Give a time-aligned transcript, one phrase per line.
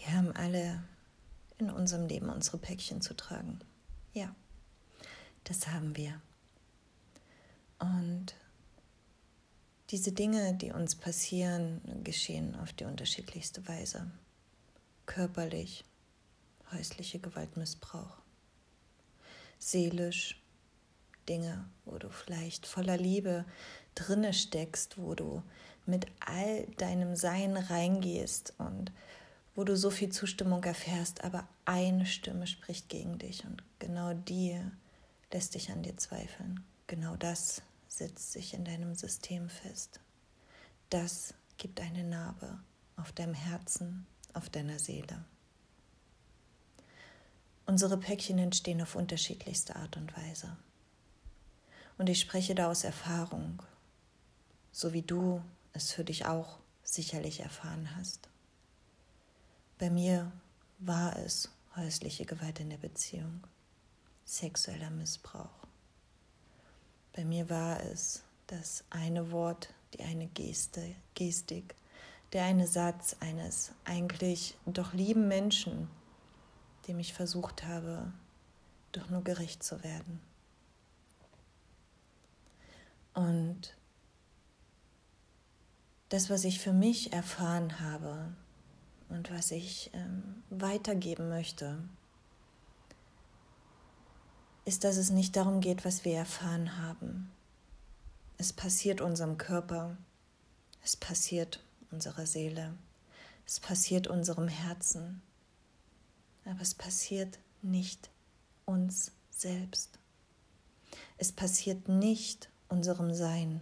[0.00, 0.82] Wir haben alle
[1.58, 3.58] in unserem Leben unsere Päckchen zu tragen.
[4.14, 4.34] Ja,
[5.44, 6.20] das haben wir.
[7.78, 8.34] Und
[9.90, 14.10] diese Dinge, die uns passieren, geschehen auf die unterschiedlichste Weise.
[15.04, 15.84] Körperlich,
[16.72, 18.16] häusliche Gewaltmissbrauch.
[19.58, 20.42] Seelisch,
[21.28, 23.44] Dinge, wo du vielleicht voller Liebe
[23.94, 25.42] drinne steckst, wo du
[25.84, 28.92] mit all deinem Sein reingehst und
[29.54, 34.60] wo du so viel Zustimmung erfährst, aber eine Stimme spricht gegen dich und genau die
[35.32, 36.64] lässt dich an dir zweifeln.
[36.86, 40.00] Genau das setzt sich in deinem System fest.
[40.88, 42.58] Das gibt eine Narbe
[42.96, 45.24] auf deinem Herzen, auf deiner Seele.
[47.66, 50.56] Unsere Päckchen entstehen auf unterschiedlichste Art und Weise.
[51.98, 53.62] Und ich spreche da aus Erfahrung,
[54.72, 55.42] so wie du
[55.72, 58.29] es für dich auch sicherlich erfahren hast.
[59.80, 60.30] Bei mir
[60.78, 63.40] war es häusliche Gewalt in der Beziehung,
[64.26, 65.66] sexueller Missbrauch.
[67.14, 71.74] Bei mir war es das eine Wort, die eine Geste, Gestik,
[72.34, 75.88] der eine Satz eines eigentlich doch lieben Menschen,
[76.86, 78.12] dem ich versucht habe,
[78.92, 80.20] doch nur gerecht zu werden.
[83.14, 83.74] Und
[86.10, 88.34] das, was ich für mich erfahren habe
[89.10, 91.78] und was ich ähm, weitergeben möchte,
[94.64, 97.30] ist, dass es nicht darum geht, was wir erfahren haben.
[98.38, 99.96] Es passiert unserem Körper,
[100.82, 102.74] es passiert unserer Seele,
[103.46, 105.22] es passiert unserem Herzen,
[106.44, 108.10] aber es passiert nicht
[108.64, 109.98] uns selbst.
[111.18, 113.60] Es passiert nicht unserem Sein.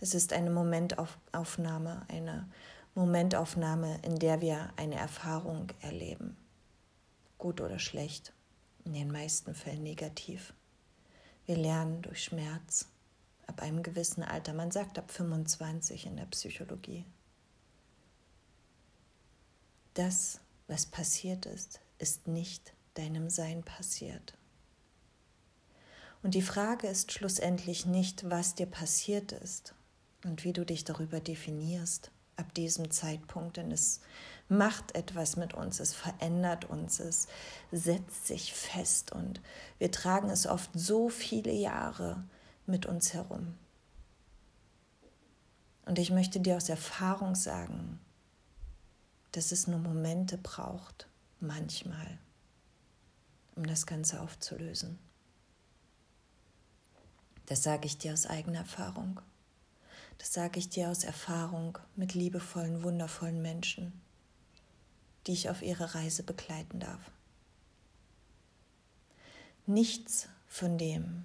[0.00, 2.48] Es ist eine Momentaufnahme, eine
[2.98, 6.36] Momentaufnahme, in der wir eine Erfahrung erleben,
[7.38, 8.32] gut oder schlecht
[8.84, 10.52] in den meisten Fällen negativ.
[11.46, 12.88] Wir lernen durch Schmerz
[13.46, 17.04] ab einem gewissen Alter, man sagt ab 25 in der Psychologie.
[19.94, 24.36] Das, was passiert ist, ist nicht deinem Sein passiert.
[26.24, 29.76] Und die Frage ist schlussendlich nicht, was dir passiert ist
[30.24, 34.00] und wie du dich darüber definierst ab diesem Zeitpunkt, denn es
[34.48, 37.28] macht etwas mit uns, es verändert uns, es
[37.70, 39.40] setzt sich fest und
[39.78, 42.24] wir tragen es oft so viele Jahre
[42.66, 43.54] mit uns herum.
[45.84, 47.98] Und ich möchte dir aus Erfahrung sagen,
[49.32, 51.08] dass es nur Momente braucht,
[51.40, 52.18] manchmal,
[53.56, 54.98] um das Ganze aufzulösen.
[57.46, 59.20] Das sage ich dir aus eigener Erfahrung.
[60.18, 63.92] Das sage ich dir aus Erfahrung mit liebevollen, wundervollen Menschen
[65.28, 67.10] die ich auf ihre Reise begleiten darf.
[69.66, 71.24] Nichts von dem,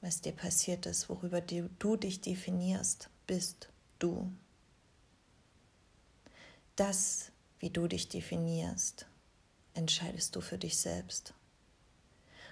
[0.00, 3.68] was dir passiert ist, worüber du dich definierst, bist
[4.00, 4.32] du.
[6.74, 7.30] Das,
[7.60, 9.06] wie du dich definierst,
[9.74, 11.32] entscheidest du für dich selbst.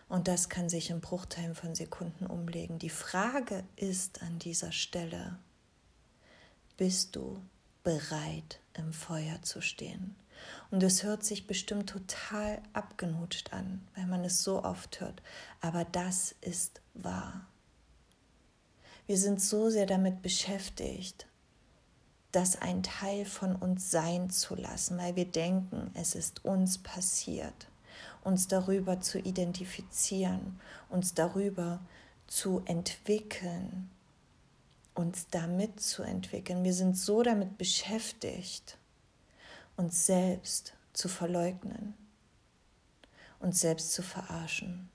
[0.09, 2.78] Und das kann sich in Bruchteilen von Sekunden umlegen.
[2.78, 5.39] Die Frage ist an dieser Stelle,
[6.78, 7.43] bist du
[7.83, 10.16] bereit, im Feuer zu stehen?
[10.71, 15.21] Und es hört sich bestimmt total abgenutscht an, weil man es so oft hört.
[15.61, 17.47] Aber das ist wahr.
[19.06, 21.27] Wir sind so sehr damit beschäftigt,
[22.31, 27.69] das ein Teil von uns sein zu lassen, weil wir denken, es ist uns passiert,
[28.22, 30.60] uns darüber zu identifizieren,
[30.91, 31.81] uns darüber
[32.27, 33.91] zu entwickeln,
[34.98, 36.64] uns damit zu entwickeln.
[36.64, 38.78] Wir sind so damit beschäftigt,
[39.76, 41.94] uns selbst zu verleugnen,
[43.38, 44.91] uns selbst zu verarschen,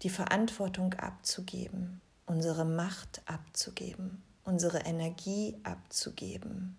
[0.00, 6.78] die Verantwortung abzugeben, unsere Macht abzugeben, unsere Energie abzugeben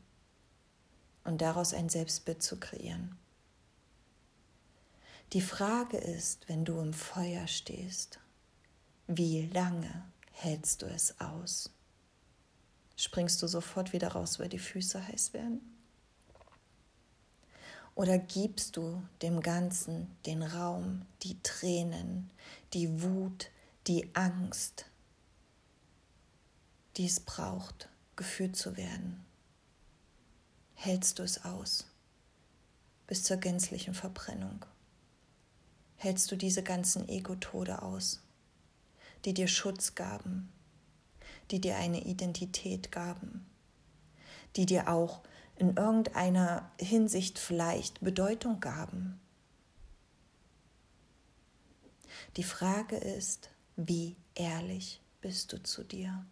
[1.25, 3.15] und daraus ein Selbstbild zu kreieren.
[5.33, 8.19] Die Frage ist, wenn du im Feuer stehst,
[9.06, 11.69] wie lange hältst du es aus?
[13.03, 15.59] Springst du sofort wieder raus, weil die Füße heiß werden?
[17.95, 22.31] Oder gibst du dem Ganzen den Raum, die Tränen,
[22.71, 23.51] die Wut,
[23.88, 24.85] die Angst,
[26.95, 29.25] die es braucht, gefühlt zu werden?
[30.73, 31.85] Hältst du es aus
[33.05, 34.65] bis zur gänzlichen Verbrennung?
[35.97, 38.21] Hältst du diese ganzen Ego-Tode aus,
[39.25, 40.53] die dir Schutz gaben,
[41.51, 43.45] die dir eine Identität gaben,
[44.56, 45.22] die dir auch
[45.56, 49.19] in irgendeiner Hinsicht vielleicht Bedeutung gaben.
[52.38, 56.25] Die Frage ist, wie ehrlich bist du zu dir?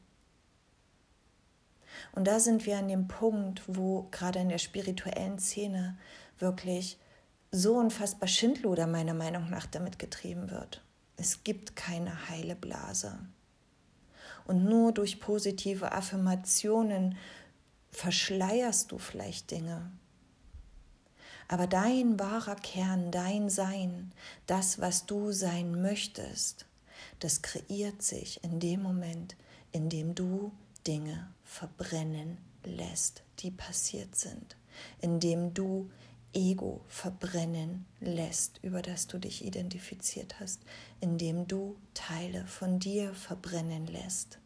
[2.14, 5.98] Und da sind wir an dem Punkt, wo gerade in der spirituellen Szene
[6.40, 6.98] wirklich
[7.52, 10.84] so unfassbar Schindluder meiner Meinung nach damit getrieben wird.
[11.18, 13.20] Es gibt keine heile Blase.
[14.52, 17.18] Und nur durch positive Affirmationen
[17.90, 19.90] verschleierst du vielleicht Dinge.
[21.48, 24.12] Aber dein wahrer Kern, dein Sein,
[24.48, 26.66] das, was du sein möchtest,
[27.20, 29.38] das kreiert sich in dem Moment,
[29.72, 30.52] in dem du
[30.86, 34.58] Dinge verbrennen lässt, die passiert sind,
[35.00, 35.90] in dem du
[36.34, 40.62] Ego verbrennen lässt, über das du dich identifiziert hast,
[41.00, 44.40] indem du Teile von dir verbrennen lässt,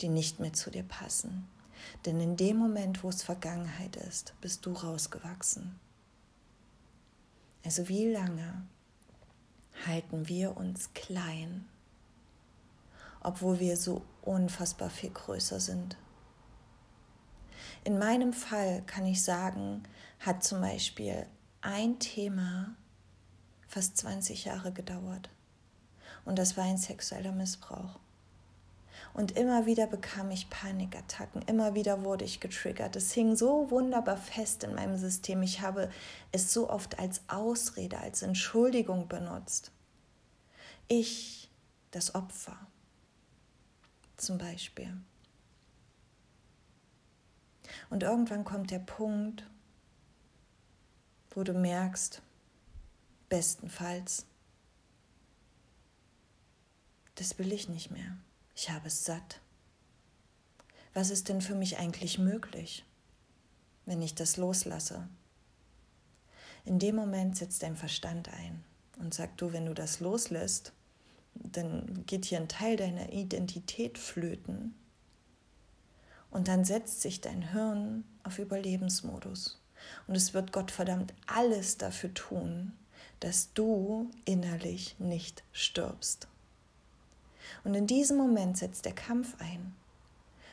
[0.00, 1.46] die nicht mehr zu dir passen.
[2.06, 5.78] Denn in dem Moment, wo es Vergangenheit ist, bist du rausgewachsen.
[7.64, 8.66] Also wie lange
[9.86, 11.66] halten wir uns klein,
[13.20, 15.96] obwohl wir so unfassbar viel größer sind?
[17.84, 19.82] In meinem Fall kann ich sagen,
[20.20, 21.26] hat zum Beispiel
[21.62, 22.76] ein Thema
[23.66, 25.30] fast 20 Jahre gedauert.
[26.24, 27.98] Und das war ein sexueller Missbrauch.
[29.14, 32.96] Und immer wieder bekam ich Panikattacken, immer wieder wurde ich getriggert.
[32.96, 35.42] Es hing so wunderbar fest in meinem System.
[35.42, 35.90] Ich habe
[36.30, 39.72] es so oft als Ausrede, als Entschuldigung benutzt.
[40.88, 41.50] Ich,
[41.90, 42.58] das Opfer,
[44.16, 44.96] zum Beispiel.
[47.90, 49.46] Und irgendwann kommt der Punkt,
[51.30, 52.22] wo du merkst,
[53.28, 54.26] bestenfalls,
[57.14, 58.16] das will ich nicht mehr.
[58.54, 59.40] Ich habe es satt.
[60.94, 62.84] Was ist denn für mich eigentlich möglich,
[63.86, 65.08] wenn ich das loslasse?
[66.64, 68.62] In dem Moment setzt dein Verstand ein
[68.98, 70.72] und sagt du, wenn du das loslässt,
[71.34, 74.74] dann geht hier ein Teil deiner Identität flöten
[76.32, 79.60] und dann setzt sich dein Hirn auf Überlebensmodus.
[80.06, 82.72] Und es wird Gottverdammt alles dafür tun,
[83.20, 86.26] dass du innerlich nicht stirbst.
[87.64, 89.74] Und in diesem Moment setzt der Kampf ein,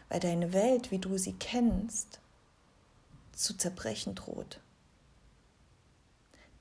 [0.10, 2.20] weil deine Welt, wie du sie kennst,
[3.34, 4.60] zu zerbrechen droht.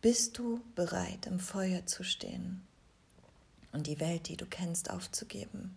[0.01, 2.63] Bist du bereit, im Feuer zu stehen
[3.73, 5.77] und die Welt, die du kennst, aufzugeben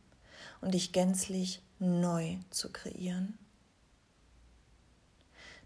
[0.61, 3.37] und dich gänzlich neu zu kreieren?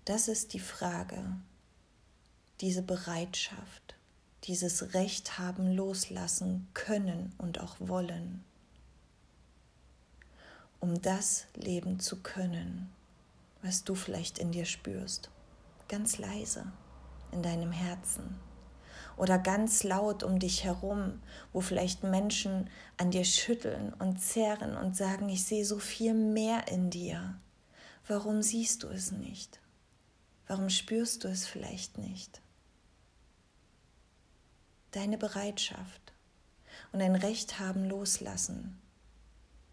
[0.06, 1.24] Das ist die Frage,
[2.62, 3.96] diese Bereitschaft,
[4.46, 8.44] dieses Recht haben, loslassen können und auch wollen
[10.86, 12.92] um das leben zu können,
[13.64, 15.32] was du vielleicht in dir spürst,
[15.88, 16.72] ganz leise
[17.32, 18.40] in deinem Herzen
[19.18, 21.22] oder ganz laut um dich herum,
[21.54, 26.68] wo vielleicht Menschen an dir schütteln und zerren und sagen, ich sehe so viel mehr
[26.68, 27.36] in dir.
[28.08, 29.60] Warum siehst du es nicht?
[30.48, 32.42] Warum spürst du es vielleicht nicht?
[34.92, 36.14] Deine Bereitschaft
[36.92, 38.80] und ein Recht haben loslassen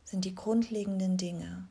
[0.04, 1.68] sind die grundlegenden Dinge,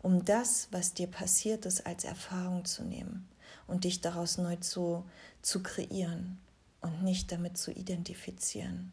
[0.00, 3.28] um das, was dir passiert ist, als Erfahrung zu nehmen
[3.66, 5.04] und dich daraus neu zu,
[5.42, 6.38] zu kreieren
[6.82, 8.92] und nicht damit zu identifizieren.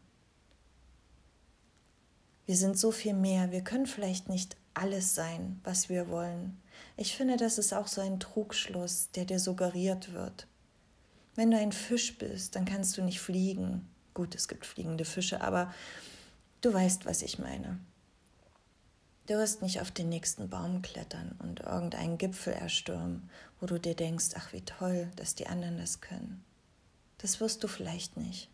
[2.46, 6.60] Wir sind so viel mehr, wir können vielleicht nicht alles sein, was wir wollen.
[6.96, 10.46] Ich finde, das ist auch so ein Trugschluss, der dir suggeriert wird.
[11.34, 13.88] Wenn du ein Fisch bist, dann kannst du nicht fliegen.
[14.14, 15.72] Gut, es gibt fliegende Fische, aber
[16.60, 17.78] du weißt, was ich meine.
[19.26, 23.30] Du wirst nicht auf den nächsten Baum klettern und irgendeinen Gipfel erstürmen,
[23.60, 26.44] wo du dir denkst, ach wie toll, dass die anderen das können.
[27.20, 28.48] Das wirst du vielleicht nicht.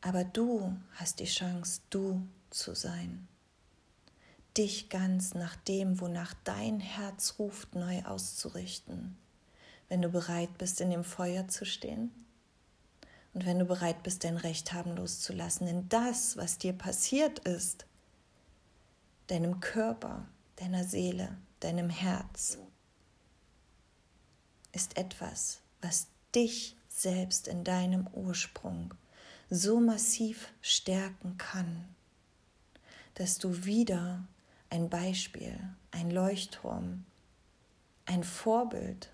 [0.00, 3.28] Aber du hast die Chance, du zu sein.
[4.56, 9.16] Dich ganz nach dem, wonach dein Herz ruft, neu auszurichten.
[9.88, 12.10] Wenn du bereit bist, in dem Feuer zu stehen
[13.34, 15.66] und wenn du bereit bist, dein Recht haben loszulassen.
[15.66, 17.84] Denn das, was dir passiert ist,
[19.26, 20.26] deinem Körper,
[20.56, 22.58] deiner Seele, deinem Herz,
[24.72, 28.94] ist etwas, was dich selbst in deinem Ursprung
[29.50, 31.84] so massiv stärken kann,
[33.14, 34.24] dass du wieder
[34.70, 35.58] ein Beispiel,
[35.90, 37.04] ein Leuchtturm,
[38.06, 39.10] ein Vorbild,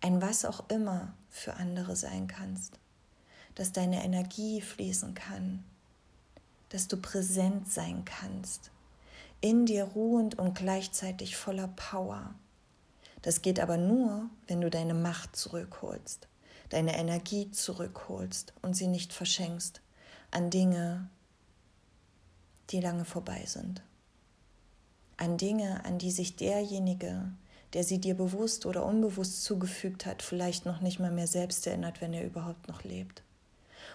[0.00, 2.78] ein was auch immer für andere sein kannst,
[3.54, 5.64] dass deine Energie fließen kann,
[6.70, 8.70] dass du präsent sein kannst,
[9.40, 12.34] in dir ruhend und gleichzeitig voller Power,
[13.22, 16.28] Das geht aber nur, wenn du deine Macht zurückholst,
[16.74, 19.80] deine Energie zurückholst und sie nicht verschenkst
[20.32, 21.08] an Dinge,
[22.70, 23.80] die lange vorbei sind.
[25.16, 27.30] An Dinge, an die sich derjenige,
[27.74, 32.00] der sie dir bewusst oder unbewusst zugefügt hat, vielleicht noch nicht mal mehr selbst erinnert,
[32.00, 33.22] wenn er überhaupt noch lebt.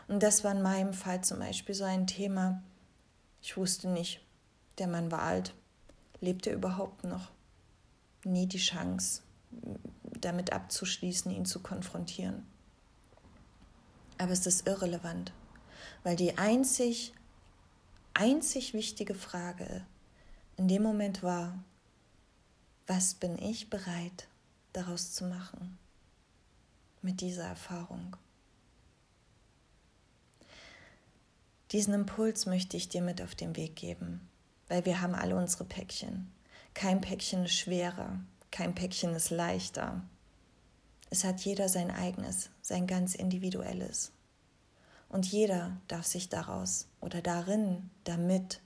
[0.08, 2.64] Und das war in meinem Fall zum Beispiel so ein Thema.
[3.42, 4.22] Ich wusste nicht,
[4.78, 5.54] der Mann war alt,
[6.22, 7.30] lebt er überhaupt noch?
[8.24, 9.22] Nie die Chance,
[10.22, 12.46] damit abzuschließen, ihn zu konfrontieren.
[14.20, 15.32] Aber es ist irrelevant,
[16.04, 17.14] weil die einzig,
[18.14, 19.86] einzig wichtige Frage
[20.58, 21.64] in dem Moment war,
[22.86, 24.28] was bin ich bereit
[24.74, 25.80] daraus zu machen
[27.02, 28.18] mit dieser Erfahrung?
[31.72, 34.28] Diesen Impuls möchte ich dir mit auf den Weg geben,
[34.68, 36.30] weil wir haben alle unsere Päckchen.
[36.74, 38.20] Kein Päckchen ist schwerer,
[38.52, 40.02] kein Päckchen ist leichter.
[41.10, 44.12] Es hat jeder sein eigenes, sein ganz individuelles.
[45.10, 48.62] Und jeder darf sich daraus oder darin, damit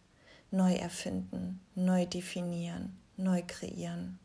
[0.52, 4.20] neu erfinden, neu definieren, neu kreieren.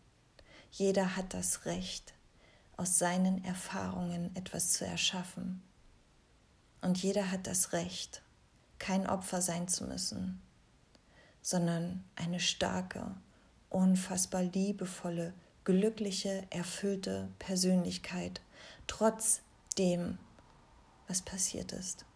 [0.73, 2.13] Jeder hat das Recht,
[2.77, 5.63] aus seinen Erfahrungen etwas zu erschaffen.
[6.81, 8.23] Und jeder hat das Recht,
[8.79, 10.41] kein Opfer sein zu müssen,
[11.43, 13.17] sondern eine starke,
[13.69, 15.35] unfassbar liebevolle,
[15.69, 18.41] glückliche, erfüllte Persönlichkeit,
[18.87, 19.43] trotz
[19.77, 20.17] dem,
[21.09, 22.07] was passiert ist.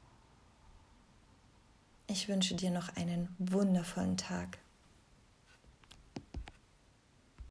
[2.06, 4.56] Ich wünsche dir noch einen wundervollen Tag.